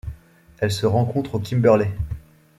[0.57, 1.91] Elle se rencontre au Kimberley.